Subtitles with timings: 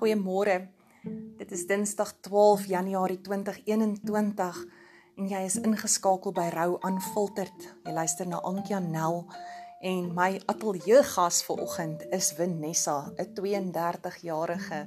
[0.00, 0.70] Goeiemôre.
[1.36, 4.60] Dit is Dinsdag 12 Januarie 2021
[5.20, 7.66] en jy is ingeskakel by Rou aanfilterd.
[7.84, 9.26] Jy luister na Ankia Nel
[9.84, 14.80] en my ateljee gas vanoggend is Vanessa, 'n 32-jarige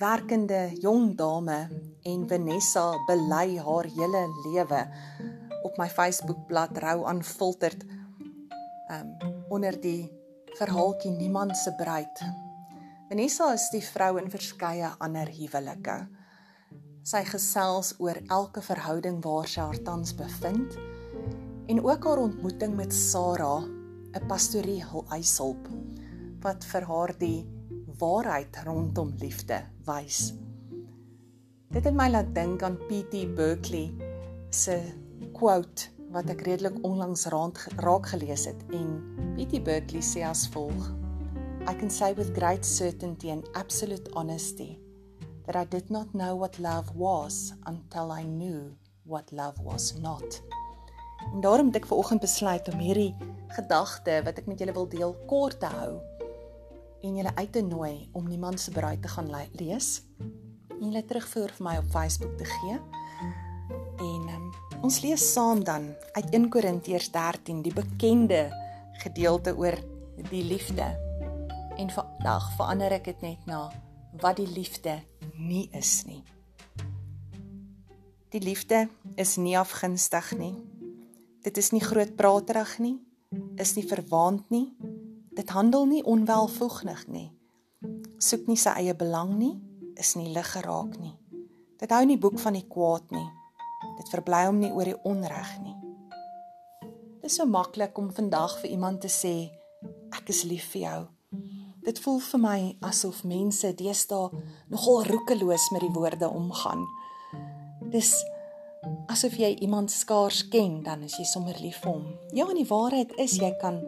[0.00, 1.68] werkende jong dame
[2.08, 4.82] en Vanessa bely haar hele lewe
[5.62, 7.84] op my Facebookblad Rou aanfilterd
[8.96, 9.12] um
[9.52, 10.08] onder die
[10.56, 12.45] verhaaltjie niemand se bruid
[13.06, 15.94] Vanessa is die vrou in verskeie ander huwelike.
[17.06, 20.74] Sy gesels oor elke verhouding waar sy haar tans bevind
[21.70, 25.70] en ook haar ontmoeting met Sarah, 'n pastorie huishulp
[26.42, 27.46] wat vir haar die
[28.02, 30.34] waarheid rondom liefde wys.
[31.70, 33.22] Dit het my laat dink aan P.T.
[33.38, 33.94] Berkeley
[34.50, 34.82] se
[35.32, 39.02] quote wat ek redelik onlangs raak gelees het en
[39.38, 39.62] P.T.
[39.62, 41.05] Berkeley sê as volg:
[41.68, 44.78] I can say with great certainty and absolute honesty
[45.46, 50.42] that I did not know what love was until I knew what love was not.
[51.34, 53.16] En daarom het ek vanoggend besluit om hierdie
[53.58, 55.96] gedagte wat ek met julle wil deel kort te hou
[57.02, 59.88] en julle uit te nooi om niemand se bruid te gaan lees
[60.76, 62.78] en julle terugvoer vir my op Facebook te gee.
[64.06, 64.46] En um,
[64.86, 68.44] ons lees saam dan uit 1 Korintiërs 13 die bekende
[69.02, 69.74] gedeelte oor
[70.30, 71.05] die liefde.
[71.76, 73.66] En vandag verander ek dit net na
[74.20, 74.96] wat die liefde
[75.36, 76.22] nie is nie.
[78.32, 78.86] Die liefde
[79.20, 80.54] is nie afgunstig nie.
[81.44, 82.96] Dit is nie grootpraterig nie,
[83.60, 84.70] is nie verwaand nie.
[85.36, 87.28] Dit handel nie onwelvoegnig nie.
[88.24, 89.52] Soek nie sy eie belang nie,
[90.00, 91.12] is nie lig geraak nie.
[91.76, 93.26] Dit hou nie boek van die kwaad nie.
[94.00, 95.76] Dit verbly hom nie oor die onreg nie.
[97.20, 99.34] Dit is so maklik om vandag vir iemand te sê
[100.16, 101.00] ek is lief vir jou.
[101.86, 104.40] Dit voel vir my asof mense deesdae
[104.72, 106.82] nogal roekeloos met die woorde omgaan.
[107.92, 108.16] Dis
[109.06, 112.08] asof jy iemand skaars ken, dan is jy sommer lief vir hom.
[112.34, 113.78] Ja, en die waarheid is jy kan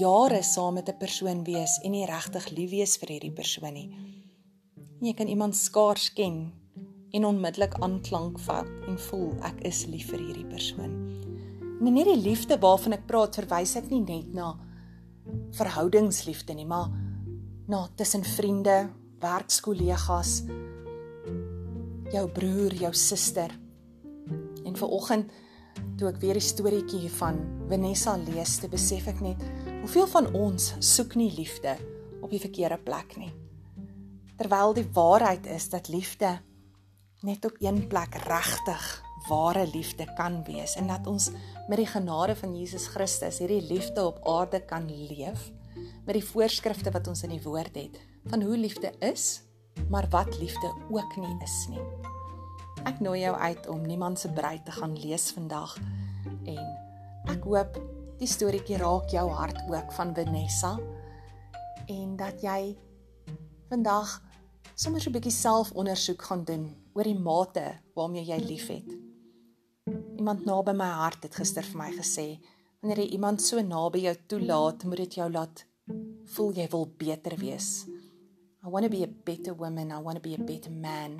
[0.00, 3.90] jare saam met 'n persoon wees en nie regtig lief wees vir hierdie persoon nie.
[5.00, 6.52] Jy kan iemand skaars ken
[7.12, 10.92] en onmiddellik aanklank vat en voel ek is lief vir hierdie persoon.
[11.80, 14.58] En in hierdie liefde waarvan ek praat, verwys ek nie net na
[15.52, 16.90] verhoudingsliefde nie, maar
[17.70, 18.88] na tussen vriende,
[19.22, 20.40] werkskollegas,
[22.10, 23.52] jou broer, jou suster.
[24.66, 25.30] En vanoggend
[26.00, 27.38] toe ek weer die storieetjie van
[27.70, 29.44] Vanessa lees, te besef ek net
[29.84, 31.76] hoeveel van ons soek nie liefde
[32.20, 33.30] op die verkeerde plek nie.
[34.40, 36.40] Terwyl die waarheid is dat liefde
[37.22, 38.90] net op een plek regtig
[39.28, 41.28] ware liefde kan wees en dat ons
[41.68, 45.50] met die genade van Jesus Christus hierdie liefde op aarde kan leef
[46.06, 49.42] met die voorskrifte wat ons in die woord het van hoe liefde is,
[49.88, 51.82] maar wat liefde ook nie is nie.
[52.88, 55.76] Ek nooi jou uit om niemand se bruid te gaan lees vandag
[56.48, 56.64] en
[57.28, 57.76] ek hoop
[58.20, 60.76] die storieetjie raak jou hart ook van Vanessa
[61.88, 62.76] en dat jy
[63.70, 64.20] vandag
[64.74, 66.64] sommer so 'n bietjie selfondersoek gaan doen
[66.94, 68.88] oor die mate waarmee jy liefhet.
[70.16, 72.40] Iemand naby my hart het gister vir my gesê,
[72.80, 75.64] wanneer jy iemand so naby jou toelaat, moet dit jou laat
[76.34, 77.86] voel jy wil beter wees.
[78.60, 81.16] I want to be a better woman, I want to be a better man.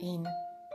[0.00, 0.26] En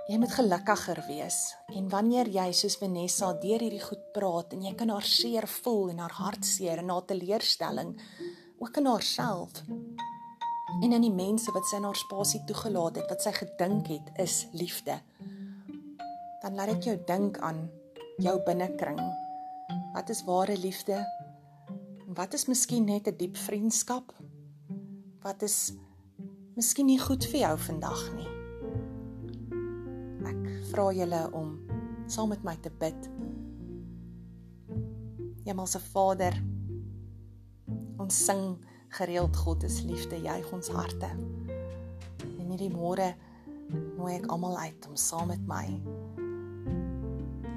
[0.07, 1.39] jy moet gelukkiger wees.
[1.73, 5.93] En wanneer jy soos Vanessa deur hierdie goed praat en jy kan haar seer voel
[5.93, 7.95] en haar hartseer en haar teleurstelling
[8.61, 9.63] ook in haarself
[10.81, 14.11] en in die mense wat sy in haar spasie toegelaat het wat sy gedink het
[14.21, 14.97] is liefde.
[16.41, 17.65] Dan laat dit jou dink aan
[18.21, 19.01] jou binnekring.
[19.93, 21.01] Wat is ware liefde?
[22.11, 24.13] Wat is miskien net 'n diep vriendskap?
[25.21, 25.73] Wat is
[26.55, 28.27] miskien nie goed vir jou vandag nie?
[30.27, 30.41] Ek
[30.71, 31.59] vra julle om
[32.07, 33.09] saam met my te bid.
[35.45, 36.43] Hemelse Vader,
[37.97, 38.57] ons sing
[38.89, 41.09] gereeld God is liefde, juig ons harte.
[42.39, 43.15] En hierdie môre
[43.97, 45.81] nooi ek almal uit om saam met my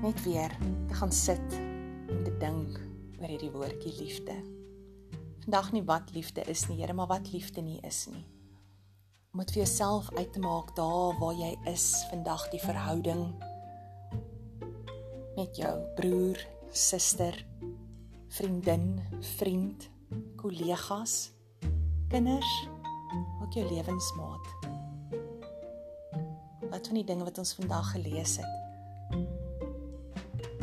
[0.03, 1.53] net weer te gaan sit
[2.09, 2.94] en te dink
[3.25, 4.35] oor hierdie woordjie liefde.
[5.47, 8.25] Vandag nie wat liefde is nie, Here, maar wat liefde nie is nie.
[9.33, 13.23] Om dit vir jouself uit te maak daar waar jy is vandag die verhouding
[15.39, 16.39] met jou broer,
[16.71, 17.41] suster,
[18.37, 19.01] vriendin,
[19.39, 19.89] vriend,
[20.37, 21.33] kollegas,
[22.13, 22.53] kinders,
[23.41, 24.53] ook jou lewensmaat.
[26.69, 28.53] Wat van die dinge wat ons vandag gelees het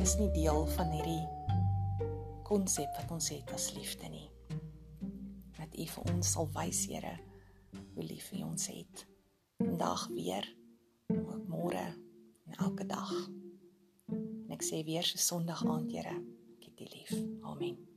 [0.02, 1.41] is nie deel van hierdie
[2.52, 4.28] konsep wat ons het as liefde nie.
[5.56, 7.14] Dat U vir ons sal wys, Here,
[7.94, 9.06] hoe lief U ons het.
[9.62, 10.48] Vandag weer,
[11.14, 11.86] ook môre
[12.48, 13.14] en elke dag.
[14.12, 16.18] En ek sê weer so Sondag aand, Here,
[16.58, 17.16] ek het U lief.
[17.54, 17.91] Amen.